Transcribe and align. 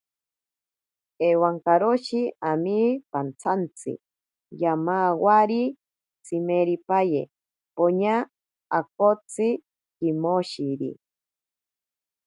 Ewankaroshi 1.27 2.21
ami 2.49 2.77
pantsantsi, 3.11 3.91
yamawari 4.61 5.63
tsimiripaye 6.23 7.21
poña 7.75 8.15
akakotsi 8.77 9.47
kimoshiri. 9.95 10.91